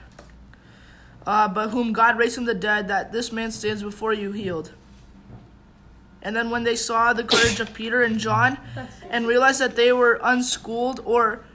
uh, 1.28 1.48
but 1.48 1.70
whom 1.70 1.94
God 1.94 2.18
raised 2.18 2.34
from 2.34 2.46
the 2.46 2.56
dead, 2.56 2.88
that 2.88 3.12
this 3.12 3.32
man 3.32 3.52
stands 3.52 3.84
before 3.84 4.12
you 4.12 4.32
healed. 4.32 4.72
And 6.28 6.36
then 6.36 6.50
when 6.50 6.66
they 6.66 6.76
saw 6.76 7.14
the 7.14 7.24
courage 7.24 7.62
of 7.62 7.74
Peter 7.74 8.04
and 8.04 8.20
John 8.20 8.58
and 9.10 9.26
realized 9.26 9.62
that 9.62 9.78
they 9.78 9.94
were 9.94 10.20
unschooled 10.22 11.00
or 11.06 11.46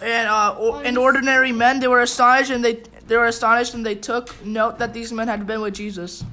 and 0.00 0.28
uh, 0.28 0.56
or, 0.58 0.82
and 0.82 0.96
ordinary 0.96 1.52
men, 1.52 1.78
they 1.78 1.86
were 1.86 2.00
astonished 2.00 2.50
and 2.50 2.64
they 2.64 2.76
they 3.06 3.18
were 3.18 3.26
astonished 3.26 3.74
and 3.74 3.84
they 3.84 3.96
took 3.96 4.42
note 4.42 4.78
that 4.78 4.94
these 4.94 5.12
men 5.12 5.28
had 5.28 5.46
been 5.46 5.60
with 5.60 5.74
Jesus. 5.74 6.24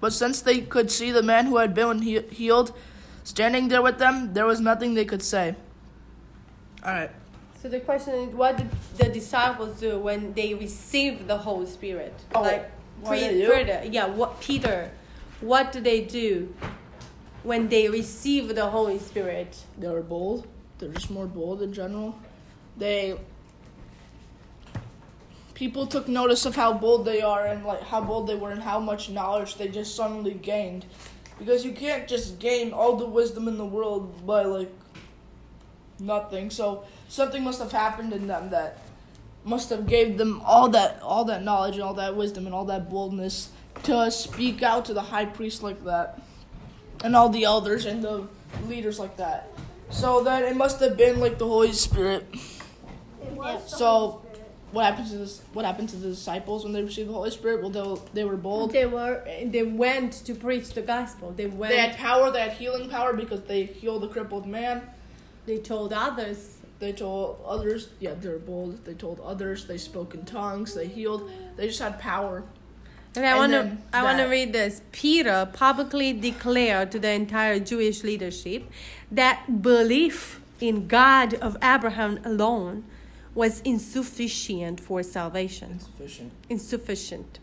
But 0.00 0.12
since 0.12 0.40
they 0.40 0.60
could 0.60 0.88
see 0.92 1.10
the 1.10 1.20
man 1.20 1.46
who 1.46 1.56
had 1.56 1.74
been 1.74 2.02
he- 2.02 2.28
healed 2.30 2.72
standing 3.24 3.66
there 3.66 3.82
with 3.82 3.98
them, 3.98 4.32
there 4.32 4.46
was 4.46 4.60
nothing 4.60 4.94
they 4.94 5.04
could 5.04 5.24
say. 5.24 5.56
All 6.84 6.92
right. 6.92 7.10
So 7.60 7.68
the 7.68 7.80
question 7.80 8.14
is, 8.14 8.28
what 8.32 8.56
did 8.56 8.70
the 8.98 9.08
disciples 9.08 9.80
do 9.80 9.98
when 9.98 10.32
they 10.34 10.54
received 10.54 11.26
the 11.26 11.38
Holy 11.38 11.66
Spirit? 11.66 12.14
Oh, 12.36 12.42
like 12.42 12.70
what 13.00 13.18
did 13.18 13.34
they 13.34 13.40
do? 13.40 13.52
Peter, 13.52 13.82
yeah, 13.90 14.06
what 14.06 14.40
Peter, 14.40 14.92
what 15.40 15.72
do 15.72 15.80
they 15.80 16.02
do 16.02 16.54
when 17.42 17.68
they 17.68 17.88
receive 17.88 18.54
the 18.54 18.66
Holy 18.66 18.98
Spirit? 18.98 19.64
They're 19.78 20.02
bold. 20.02 20.46
They're 20.78 20.90
just 20.90 21.10
more 21.10 21.26
bold 21.26 21.62
in 21.62 21.72
general. 21.72 22.18
They 22.76 23.18
people 25.54 25.86
took 25.86 26.06
notice 26.06 26.44
of 26.44 26.54
how 26.54 26.74
bold 26.74 27.06
they 27.06 27.22
are 27.22 27.46
and 27.46 27.64
like 27.64 27.82
how 27.82 28.00
bold 28.00 28.26
they 28.26 28.34
were 28.34 28.50
and 28.50 28.62
how 28.62 28.78
much 28.78 29.08
knowledge 29.08 29.56
they 29.56 29.68
just 29.68 29.94
suddenly 29.94 30.34
gained. 30.34 30.84
Because 31.38 31.64
you 31.64 31.72
can't 31.72 32.06
just 32.06 32.38
gain 32.38 32.72
all 32.72 32.96
the 32.96 33.06
wisdom 33.06 33.48
in 33.48 33.56
the 33.56 33.64
world 33.64 34.26
by 34.26 34.42
like 34.42 34.72
nothing. 35.98 36.50
So 36.50 36.84
something 37.08 37.42
must 37.42 37.58
have 37.58 37.72
happened 37.72 38.12
in 38.12 38.26
them 38.26 38.50
that 38.50 38.78
must 39.44 39.70
have 39.70 39.86
gave 39.86 40.18
them 40.18 40.42
all 40.44 40.68
that 40.70 41.00
all 41.02 41.24
that 41.24 41.42
knowledge 41.42 41.74
and 41.74 41.84
all 41.84 41.94
that 41.94 42.16
wisdom 42.16 42.46
and 42.46 42.54
all 42.54 42.64
that 42.64 42.90
boldness 42.90 43.50
to 43.86 44.10
speak 44.10 44.62
out 44.62 44.84
to 44.86 44.94
the 44.94 45.02
high 45.02 45.26
priest 45.26 45.62
like 45.62 45.82
that 45.84 46.20
and 47.04 47.14
all 47.14 47.28
the 47.28 47.44
elders 47.44 47.86
and 47.86 48.02
the 48.02 48.26
leaders 48.68 48.98
like 48.98 49.16
that. 49.16 49.48
So 49.90 50.22
then 50.22 50.42
it 50.42 50.56
must 50.56 50.80
have 50.80 50.96
been 50.96 51.20
like 51.20 51.38
the 51.38 51.46
Holy 51.46 51.72
Spirit. 51.72 52.26
So 53.66 54.22
what 54.72 54.84
happened 54.84 55.08
to 55.10 55.18
this? 55.18 55.42
What 55.52 55.64
happened 55.64 55.88
to 55.90 55.96
the 55.96 56.08
disciples 56.08 56.64
when 56.64 56.72
they 56.72 56.82
received 56.82 57.08
the 57.08 57.14
Holy 57.14 57.30
Spirit? 57.30 57.62
Well, 57.62 57.70
they, 57.70 58.20
they 58.20 58.24
were 58.24 58.36
bold. 58.36 58.72
They 58.72 58.86
were 58.86 59.22
they 59.44 59.62
went 59.62 60.12
to 60.26 60.34
preach 60.34 60.70
the 60.70 60.82
gospel. 60.82 61.32
They 61.32 61.46
went. 61.46 61.72
They 61.72 61.78
had 61.78 61.96
power. 61.96 62.30
They 62.30 62.40
had 62.40 62.52
healing 62.52 62.90
power 62.90 63.12
because 63.12 63.42
they 63.42 63.64
healed 63.64 64.02
the 64.02 64.08
crippled 64.08 64.46
man. 64.46 64.82
they 65.46 65.58
told 65.58 65.92
others. 65.92 66.54
They 66.78 66.92
told 66.92 67.40
others. 67.46 67.88
Yeah, 68.00 68.14
they 68.14 68.28
were 68.28 68.38
bold. 68.38 68.84
They 68.84 68.94
told 68.94 69.20
others. 69.20 69.66
They 69.66 69.78
spoke 69.78 70.14
in 70.14 70.24
tongues. 70.24 70.74
They 70.74 70.88
healed. 70.88 71.30
They 71.56 71.68
just 71.68 71.80
had 71.80 71.98
power. 71.98 72.44
Okay, 73.16 73.26
I 73.26 73.36
want 73.38 73.52
to 73.52 73.76
I 73.94 74.02
want 74.02 74.18
to 74.18 74.24
read 74.24 74.52
this. 74.52 74.82
Peter 74.92 75.48
publicly 75.52 76.12
declared 76.12 76.92
to 76.92 76.98
the 76.98 77.10
entire 77.10 77.58
Jewish 77.58 78.04
leadership 78.04 78.70
that 79.10 79.62
belief 79.62 80.40
in 80.60 80.86
God 80.86 81.34
of 81.34 81.56
Abraham 81.62 82.20
alone 82.24 82.84
was 83.34 83.60
insufficient 83.60 84.80
for 84.80 85.02
salvation. 85.02 85.72
Insufficient. 85.72 86.32
Insufficient. 86.50 87.38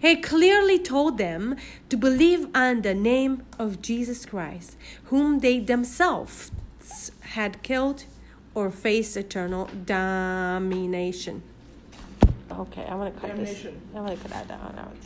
He 0.00 0.16
clearly 0.16 0.78
told 0.78 1.18
them 1.18 1.56
to 1.88 1.96
believe 1.96 2.46
on 2.54 2.82
the 2.82 2.94
name 2.94 3.42
of 3.58 3.82
Jesus 3.82 4.24
Christ, 4.24 4.76
whom 5.04 5.40
they 5.40 5.58
themselves 5.58 6.52
had 7.20 7.62
killed 7.62 8.04
or 8.54 8.70
faced 8.70 9.16
eternal 9.16 9.68
damnation. 9.84 11.42
Okay, 12.58 12.84
I 12.84 12.94
want 12.94 13.14
to 13.14 13.20
cut 13.20 13.36
this. 13.36 13.66
I 13.94 14.00
want 14.00 14.16
to 14.16 14.22
cut 14.22 14.30
that 14.30 14.48
down 14.48 14.74
out. 14.78 14.96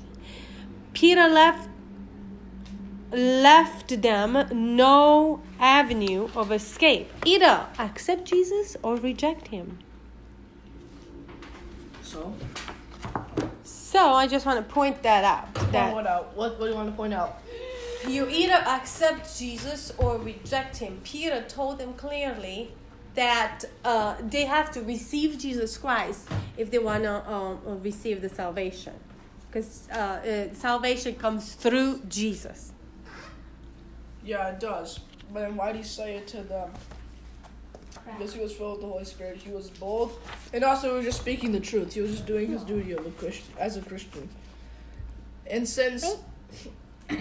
Peter 0.93 1.28
left 1.28 1.69
left 3.11 4.02
them 4.02 4.47
no 4.52 5.40
avenue 5.59 6.28
of 6.35 6.52
escape. 6.52 7.11
Either 7.25 7.67
accept 7.78 8.25
Jesus 8.26 8.76
or 8.83 8.97
reject 8.97 9.49
him. 9.49 9.78
So 12.02 12.35
So 13.62 14.12
I 14.12 14.26
just 14.26 14.45
want 14.45 14.67
to 14.67 14.75
point 14.75 15.02
that 15.02 15.25
out. 15.25 15.55
point 15.55 15.73
That 15.73 15.95
what 15.95 16.07
out? 16.07 16.37
What, 16.37 16.59
what 16.59 16.67
do 16.67 16.71
you 16.71 16.76
want 16.76 16.90
to 16.90 16.97
point 16.97 17.14
out? 17.14 17.40
you 18.07 18.28
either 18.28 18.55
accept 18.55 19.38
Jesus 19.38 19.93
or 19.99 20.19
reject 20.19 20.76
him. 20.76 21.00
Peter 21.02 21.45
told 21.49 21.78
them 21.78 21.95
clearly 21.95 22.71
that 23.14 23.64
uh, 23.84 24.16
they 24.28 24.44
have 24.44 24.70
to 24.72 24.82
receive 24.82 25.38
Jesus 25.38 25.76
Christ 25.76 26.28
if 26.56 26.70
they 26.70 26.78
want 26.78 27.04
to 27.04 27.30
um, 27.30 27.82
receive 27.82 28.20
the 28.22 28.28
salvation. 28.28 28.94
Because 29.46 29.88
uh, 29.90 29.96
uh, 29.96 30.54
salvation 30.54 31.14
comes 31.14 31.54
through 31.54 32.02
Jesus. 32.08 32.72
Yeah, 34.24 34.48
it 34.50 34.60
does. 34.60 35.00
But 35.32 35.40
then 35.40 35.56
why 35.56 35.72
did 35.72 35.78
he 35.78 35.84
say 35.84 36.16
it 36.16 36.26
to 36.28 36.42
them? 36.42 36.70
Because 38.04 38.34
he 38.34 38.40
was 38.40 38.52
filled 38.52 38.72
with 38.72 38.80
the 38.82 38.88
Holy 38.88 39.04
Spirit. 39.04 39.38
He 39.38 39.50
was 39.50 39.70
bold, 39.70 40.18
and 40.52 40.64
also 40.64 40.90
he 40.90 40.96
was 40.96 41.04
just 41.06 41.20
speaking 41.20 41.52
the 41.52 41.60
truth. 41.60 41.92
He 41.92 42.00
was 42.00 42.12
just 42.12 42.26
doing 42.26 42.50
his 42.50 42.62
duty 42.62 42.92
of 42.92 43.06
a 43.06 43.10
Christian, 43.10 43.52
as 43.58 43.76
a 43.76 43.82
Christian. 43.82 44.28
And 45.46 45.68
since 45.68 46.16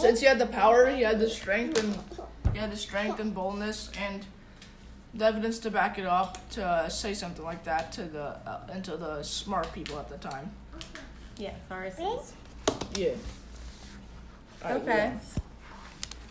since 0.00 0.20
he 0.20 0.26
had 0.26 0.38
the 0.38 0.46
power, 0.46 0.90
he 0.90 1.02
had 1.02 1.18
the 1.20 1.30
strength, 1.30 1.78
and 1.78 1.98
he 2.52 2.58
had 2.58 2.70
the 2.70 2.76
strength 2.76 3.20
and 3.20 3.34
boldness, 3.34 3.90
and 3.98 4.26
the 5.18 5.24
evidence 5.26 5.58
to 5.60 5.70
back 5.70 5.98
it 5.98 6.06
up 6.06 6.38
to 6.50 6.86
say 6.88 7.12
something 7.12 7.44
like 7.44 7.64
that 7.64 7.92
to 7.92 8.04
the 8.04 8.22
uh, 8.46 8.60
and 8.72 8.84
to 8.84 8.96
the 8.96 9.22
smart 9.22 9.72
people 9.72 9.98
at 9.98 10.08
the 10.08 10.16
time. 10.18 10.50
Yeah, 11.36 11.54
Pharisees. 11.68 12.32
Yeah. 12.96 13.10
Alright, 14.64 14.82
Okay. 14.82 15.12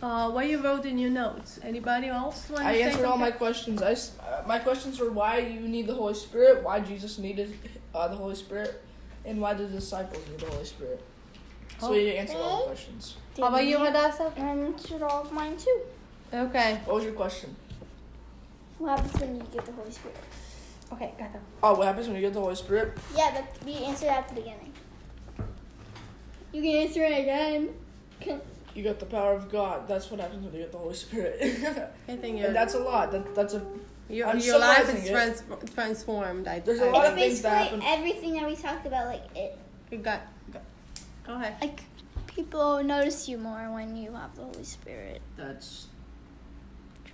Uh, 0.01 0.29
what 0.29 0.48
you 0.48 0.62
wrote 0.62 0.86
in 0.86 0.98
your 1.00 1.10
notes? 1.10 1.60
Anybody 1.63 2.08
else 2.08 2.50
want 2.50 2.63
to 2.63 2.70
I 2.70 2.74
say 2.75 2.84
answered 2.84 3.06
all 3.06 3.17
my 3.17 3.32
questions. 3.32 3.82
I 3.82 3.91
s- 3.94 4.12
uh, 4.20 4.44
my 4.46 4.60
questions 4.60 5.00
were 5.00 5.10
why 5.12 5.39
you 5.39 5.62
need 5.62 5.88
the 5.88 5.96
Holy 5.96 6.13
Spirit, 6.13 6.63
why 6.63 6.79
Jesus 6.82 7.17
needed 7.17 7.58
uh, 7.96 8.08
the 8.08 8.15
Holy 8.15 8.36
Spirit, 8.36 8.79
and 9.25 9.41
why 9.41 9.56
the 9.56 9.65
disciples 9.65 10.22
need 10.29 10.39
the 10.39 10.51
Holy 10.51 10.65
Spirit. 10.65 11.01
So 11.79 11.94
you 11.94 12.10
answered 12.10 12.38
all 12.38 12.60
the 12.60 12.65
questions. 12.65 13.17
How 13.38 13.48
about 13.48 13.65
you, 13.65 13.77
Hadassah? 13.79 14.34
I 14.38 14.41
answered 14.41 15.01
all 15.01 15.22
of 15.24 15.32
mine 15.32 15.58
too. 15.58 15.79
Okay. 16.32 16.79
What 16.86 16.96
was 16.98 17.03
your 17.03 17.13
question? 17.13 17.56
What 18.79 19.00
happens 19.00 19.19
when 19.22 19.36
you 19.38 19.43
get 19.53 19.65
the 19.65 19.72
Holy 19.72 19.91
Spirit? 19.91 20.17
Okay, 20.93 21.13
got 21.17 21.34
them. 21.34 21.41
Oh, 21.63 21.74
what 21.75 21.88
happens 21.88 22.07
when 22.07 22.15
you 22.15 22.22
get 22.22 22.34
the 22.34 22.39
Holy 22.39 22.55
Spirit? 22.55 22.98
Yeah, 23.15 23.31
but 23.41 23.65
we 23.65 23.74
answered 23.84 24.10
at 24.10 24.27
the 24.29 24.36
beginning. 24.36 24.72
You 26.53 26.62
can 26.62 26.72
answer 26.88 27.03
it 27.03 27.19
again. 27.22 27.69
Can, 28.22 28.39
You 28.74 28.84
got 28.84 29.00
the 29.00 29.05
power 29.05 29.34
of 29.34 29.51
God. 29.51 29.88
That's 29.88 30.10
what 30.10 30.19
happens 30.19 30.46
when 30.46 30.53
you 30.53 30.60
get 30.62 30.72
the 30.72 30.77
Holy 30.77 30.96
Spirit. 30.96 31.38
I 32.07 32.15
think 32.15 32.38
your, 32.39 32.48
and 32.48 32.55
that's 32.55 32.74
a 32.75 32.79
lot. 32.79 33.12
That, 33.12 33.36
that's 33.36 33.53
a. 33.55 33.65
your, 34.10 34.27
I'm 34.27 34.39
your 34.39 34.60
life 34.60 34.86
summarizing 34.86 35.03
is 35.03 35.10
it. 35.10 35.12
trans- 35.12 35.43
transformed. 35.74 36.48
I, 36.48 36.60
There's 36.60 36.79
a 36.79 36.86
I- 36.88 36.91
lot 36.91 37.03
it's 37.05 37.10
of 37.12 37.15
things 37.19 37.41
that 37.41 37.60
basically 37.72 37.86
happen. 37.86 38.00
everything 38.00 38.34
that 38.34 38.48
we 38.48 38.55
talked 38.55 38.86
about. 38.86 39.07
Like 39.07 39.24
it, 39.36 39.57
You 39.91 39.98
got, 39.98 40.22
got. 40.53 40.62
Go 41.25 41.34
ahead. 41.36 41.55
like 41.60 41.81
people 42.27 42.81
notice 42.84 43.27
you 43.27 43.38
more 43.38 43.72
when 43.74 43.98
you 43.98 44.13
have 44.13 44.36
the 44.36 44.43
Holy 44.43 44.63
Spirit. 44.63 45.22
That's. 45.36 45.88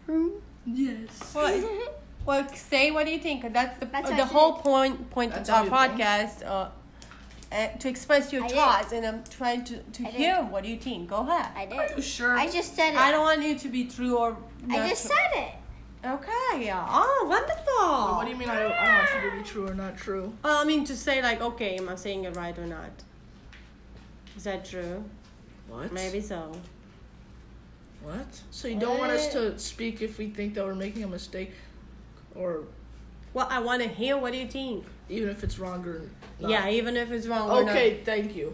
True. 0.05 0.41
Yes. 0.65 1.33
Well, 1.35 1.79
well, 2.25 2.47
say 2.55 2.91
what 2.91 3.05
do 3.05 3.11
you 3.11 3.19
think? 3.19 3.51
That's 3.53 3.79
the 3.79 3.85
That's 3.85 4.09
uh, 4.09 4.15
the 4.15 4.25
whole 4.25 4.53
did. 4.53 4.63
point 4.63 5.09
point 5.09 5.33
That's 5.33 5.49
of 5.49 5.55
our 5.55 5.69
how 5.69 5.83
you 5.83 5.89
think? 5.89 6.01
podcast. 6.01 6.45
Uh, 6.45 6.69
uh, 7.51 7.67
to 7.77 7.87
express 7.87 8.33
your 8.33 8.45
I 8.45 8.47
did. 8.47 8.55
thoughts, 8.57 8.91
and 8.93 9.05
I'm 9.05 9.23
trying 9.25 9.63
to, 9.65 9.77
to 9.77 10.07
I 10.07 10.11
did. 10.11 10.15
hear 10.15 10.37
what 10.37 10.63
do 10.63 10.69
you 10.69 10.77
think. 10.77 11.09
Go 11.09 11.17
ahead. 11.17 11.51
I 11.55 11.65
Are 11.75 11.95
you 11.95 12.01
sure? 12.01 12.35
I 12.35 12.49
just 12.49 12.75
said 12.75 12.93
it. 12.93 12.99
I 12.99 13.11
don't 13.11 13.21
want 13.21 13.43
you 13.43 13.57
to 13.59 13.69
be 13.69 13.85
true 13.85 14.17
or. 14.17 14.35
I 14.69 14.89
just 14.89 15.05
true. 15.05 15.15
said 15.15 15.43
it. 15.43 15.51
Okay. 16.05 16.73
Oh, 16.73 17.25
wonderful. 17.29 18.17
What 18.17 18.25
do 18.25 18.31
you 18.31 18.37
mean? 18.37 18.49
I, 18.49 18.59
don't, 18.59 18.71
I 18.73 18.85
don't 18.85 18.95
want 18.95 19.23
you 19.23 19.29
to 19.31 19.37
be 19.37 19.43
true 19.43 19.67
or 19.69 19.73
not 19.73 19.95
true? 19.95 20.33
Uh, 20.43 20.59
I 20.61 20.65
mean 20.65 20.83
to 20.85 20.97
say 20.97 21.21
like, 21.21 21.41
okay, 21.41 21.77
am 21.77 21.87
I 21.87 21.95
saying 21.95 22.25
it 22.25 22.35
right 22.35 22.57
or 22.57 22.65
not? 22.65 22.91
Is 24.35 24.43
that 24.43 24.65
true? 24.65 25.03
What? 25.69 25.93
Maybe 25.93 26.19
so. 26.19 26.51
What? 28.03 28.27
So 28.51 28.67
you 28.67 28.77
don't 28.79 28.99
want 28.99 29.11
us 29.11 29.27
to 29.29 29.57
speak 29.57 30.01
if 30.01 30.17
we 30.17 30.27
think 30.27 30.55
that 30.55 30.65
we're 30.65 30.75
making 30.75 31.03
a 31.03 31.07
mistake, 31.07 31.51
or 32.35 32.63
Well, 33.33 33.47
I 33.49 33.59
want 33.59 33.81
to 33.81 33.87
hear 33.87 34.17
what 34.17 34.33
do 34.33 34.39
you 34.39 34.47
think. 34.47 34.85
even 35.09 35.29
if 35.29 35.43
it's 35.43 35.57
wrong 35.57 35.85
or 35.85 36.01
not? 36.39 36.51
Yeah, 36.51 36.69
even 36.69 36.97
if 36.97 37.11
it's 37.11 37.27
wrong. 37.27 37.49
Okay, 37.69 38.01
thank 38.03 38.35
you. 38.35 38.53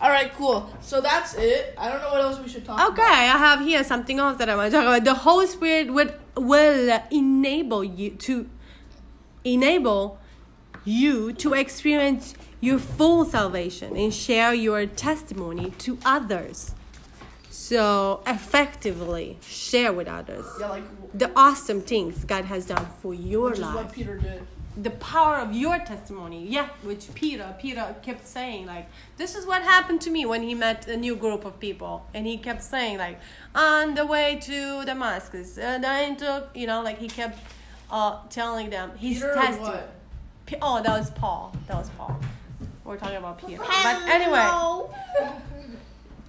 All 0.00 0.10
right, 0.10 0.32
cool. 0.34 0.70
So 0.80 1.00
that's 1.00 1.34
it. 1.34 1.74
I 1.76 1.90
don't 1.90 2.00
know 2.00 2.10
what 2.10 2.20
else 2.20 2.38
we 2.38 2.48
should 2.48 2.64
talk 2.64 2.76
Okay, 2.80 2.92
about. 2.92 2.98
Okay, 3.12 3.28
I 3.28 3.36
have 3.38 3.60
here 3.60 3.82
something 3.84 4.18
else 4.18 4.38
that 4.38 4.48
I 4.48 4.56
want 4.56 4.70
to 4.70 4.76
talk 4.78 4.86
about. 4.86 5.04
The 5.04 5.14
Holy 5.14 5.46
Spirit 5.46 5.92
would 5.92 6.14
will 6.36 7.00
enable 7.10 7.82
you 7.82 8.10
to 8.10 8.48
enable 9.44 10.18
you 10.84 11.32
to 11.34 11.52
experience 11.54 12.34
your 12.60 12.78
full 12.78 13.24
salvation 13.24 13.96
and 13.96 14.14
share 14.14 14.54
your 14.54 14.86
testimony 14.86 15.70
to 15.78 15.98
others. 16.04 16.74
So 17.58 18.22
effectively 18.24 19.36
share 19.42 19.92
with 19.92 20.06
others 20.06 20.46
Yeah, 20.60 20.68
like 20.68 20.84
the 21.12 21.30
awesome 21.34 21.80
things 21.82 22.24
God 22.24 22.44
has 22.44 22.66
done 22.66 22.86
for 23.02 23.12
your 23.12 23.50
which 23.50 23.58
is 23.58 23.64
what 23.64 23.74
life. 23.74 23.92
Peter 23.92 24.16
did. 24.16 24.42
the 24.76 24.90
power 24.90 25.36
of 25.36 25.52
your 25.52 25.76
testimony. 25.80 26.46
Yeah, 26.46 26.68
which 26.82 27.12
Peter, 27.14 27.56
Peter 27.60 27.96
kept 28.00 28.24
saying 28.28 28.66
like, 28.66 28.86
this 29.16 29.34
is 29.34 29.44
what 29.44 29.62
happened 29.62 30.00
to 30.02 30.10
me 30.10 30.24
when 30.24 30.42
he 30.44 30.54
met 30.54 30.86
a 30.86 30.96
new 30.96 31.16
group 31.16 31.44
of 31.44 31.58
people, 31.58 32.06
and 32.14 32.26
he 32.28 32.38
kept 32.38 32.62
saying 32.62 32.96
like, 32.98 33.18
on 33.56 33.94
the 33.94 34.06
way 34.06 34.38
to 34.42 34.84
Damascus, 34.84 35.58
and 35.58 35.84
I 35.84 36.14
took, 36.14 36.56
you 36.56 36.68
know, 36.68 36.80
like 36.82 36.98
he 36.98 37.08
kept 37.08 37.38
uh, 37.90 38.20
telling 38.30 38.70
them 38.70 38.92
his 38.96 39.18
testimony. 39.20 39.80
Oh, 40.62 40.80
that 40.80 40.96
was 40.96 41.10
Paul. 41.10 41.52
That 41.66 41.76
was 41.76 41.90
Paul. 41.98 42.18
We're 42.84 42.96
talking 42.96 43.16
about 43.16 43.44
Peter. 43.44 43.60
But 43.60 43.96
anyway. 44.08 44.46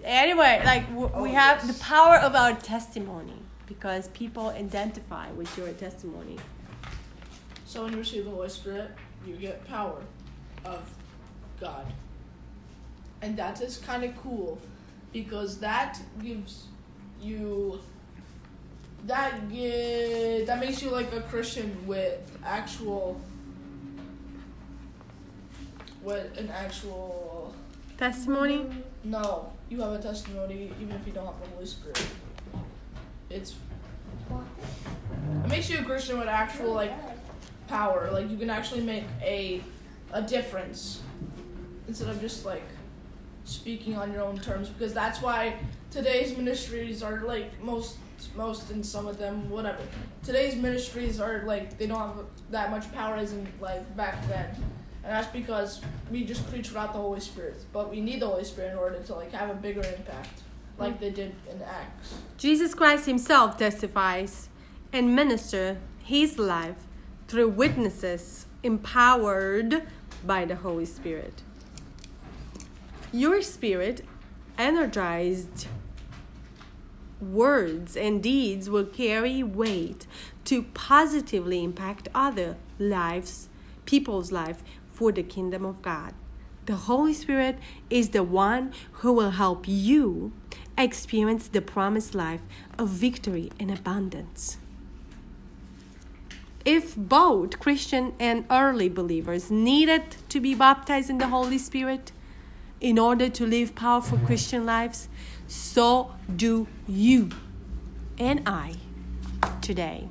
anyway, 0.04 0.62
like 0.66 0.88
w- 0.90 1.12
we 1.24 1.30
Oh, 1.32 1.34
have 1.34 1.64
yes. 1.64 1.78
the 1.78 1.84
power 1.84 2.16
of 2.18 2.36
our 2.36 2.54
testimony 2.54 3.42
because 3.68 4.08
people 4.10 4.50
identify 4.50 5.30
with 5.32 5.56
your 5.58 5.70
testimony. 5.74 6.38
So 7.66 7.84
when 7.84 7.94
you 7.94 8.00
receive 8.00 8.26
the 8.26 8.32
Holy 8.32 8.50
Spirit, 8.50 8.92
you 9.26 9.36
get 9.36 9.66
power 9.68 10.02
of 10.66 10.82
God. 11.60 11.86
And 13.22 13.38
that 13.38 13.62
is 13.62 13.78
kind 13.78 14.04
of 14.04 14.16
cool 14.18 14.60
because 15.14 15.60
that 15.60 16.00
gives 16.24 16.66
you 17.22 17.80
that 19.06 19.50
gi- 19.50 20.44
that 20.46 20.60
makes 20.60 20.82
you 20.82 20.90
like 20.90 21.12
a 21.14 21.22
Christian 21.22 21.76
with 21.88 22.20
actual 22.44 23.20
with 26.04 26.38
an 26.38 26.50
actual 26.50 27.54
Testimony. 27.98 28.66
no, 29.04 29.52
you 29.70 29.80
have 29.82 29.92
a 29.92 30.00
testimony 30.00 30.72
even 30.82 30.96
if 30.96 31.06
you 31.06 31.14
don't 31.14 31.26
have 31.26 31.40
the 31.42 31.48
Holy 31.56 31.66
Spirit. 31.66 32.06
It's 33.30 33.56
it 35.44 35.50
makes 35.50 35.70
you 35.70 35.80
a 35.80 35.84
Christian 35.84 36.20
with 36.20 36.28
actual 36.28 36.74
like 36.74 36.94
power. 37.68 38.10
Like 38.12 38.30
you 38.30 38.38
can 38.38 38.50
actually 38.50 38.82
make 38.82 39.04
a 39.22 39.62
a 40.12 40.22
difference 40.22 41.02
instead 41.88 42.10
of 42.10 42.20
just 42.20 42.46
like 42.46 42.64
speaking 43.46 43.96
on 43.96 44.12
your 44.12 44.24
own 44.24 44.38
terms 44.40 44.70
because 44.70 44.94
that's 44.94 45.22
why 45.22 45.56
today's 45.92 46.36
ministries 46.38 47.02
are 47.02 47.22
like 47.22 47.62
most 47.62 47.98
most 48.36 48.70
and 48.72 48.86
some 48.86 49.08
of 49.08 49.18
them 49.18 49.50
whatever. 49.50 49.82
Today's 50.24 50.56
ministries 50.56 51.20
are 51.20 51.44
like 51.46 51.78
they 51.78 51.88
don't 51.88 52.00
have 52.00 52.26
that 52.50 52.72
much 52.72 52.92
power 52.94 53.16
as 53.16 53.34
in 53.34 53.48
like 53.62 53.96
back 53.96 54.28
then. 54.28 54.50
And 55.10 55.18
that's 55.18 55.34
because 55.34 55.82
we 56.12 56.24
just 56.24 56.48
preach 56.52 56.68
without 56.68 56.94
the 56.94 57.00
Holy 57.00 57.20
Spirit. 57.20 57.66
But 57.74 57.90
we 57.90 58.00
need 58.00 58.20
the 58.20 58.28
Holy 58.28 58.44
Spirit 58.44 58.74
in 58.74 58.78
order 58.78 59.02
to 59.02 59.16
like 59.16 59.32
have 59.32 59.50
a 59.50 59.56
bigger 59.56 59.82
impact. 59.82 60.44
Like 60.78 61.00
they 61.00 61.10
did 61.10 61.34
in 61.50 61.60
Acts. 61.64 62.14
Jesus 62.38 62.76
Christ 62.76 63.08
himself 63.08 63.58
testifies 63.58 64.50
and 64.94 65.16
minister 65.16 65.80
his 66.04 66.38
life 66.38 66.86
through 67.28 67.50
witnesses 67.50 68.46
empowered 68.62 69.82
by 70.24 70.46
the 70.46 70.58
Holy 70.58 70.86
Spirit. 70.86 71.42
Your 73.12 73.42
spirit, 73.42 74.06
energized 74.60 75.66
words 77.20 77.98
and 77.98 78.22
deeds 78.22 78.70
will 78.70 78.86
carry 78.86 79.42
weight 79.42 80.06
to 80.46 80.62
positively 80.76 81.64
impact 81.64 82.10
other 82.14 82.58
lives, 82.78 83.50
people's 83.86 84.32
life 84.32 84.62
for 85.00 85.14
the 85.14 85.24
kingdom 85.24 85.64
of 85.64 85.82
God. 85.82 86.14
The 86.66 86.76
Holy 86.76 87.14
Spirit 87.14 87.58
is 87.90 88.10
the 88.10 88.22
one 88.22 88.74
who 89.00 89.14
will 89.14 89.32
help 89.32 89.64
you 89.66 90.34
experience 90.78 91.48
the 91.48 91.62
promised 91.62 92.14
life 92.14 92.42
of 92.78 92.90
victory 92.90 93.50
and 93.58 93.72
abundance. 93.72 94.58
If 96.66 96.98
both 96.98 97.60
Christian 97.60 98.12
and 98.20 98.44
early 98.52 98.90
believers 98.90 99.50
needed 99.50 100.04
to 100.28 100.42
be 100.42 100.54
baptized 100.54 101.10
in 101.10 101.18
the 101.18 101.30
Holy 101.30 101.58
Spirit 101.58 102.12
in 102.82 103.00
order 103.00 103.30
to 103.30 103.46
live 103.46 103.76
powerful 103.76 104.18
Christian 104.18 104.66
lives, 104.66 105.08
so 105.48 106.12
do 106.36 106.68
you 106.90 107.30
and 108.20 108.42
I 108.46 108.76
today. 109.62 110.10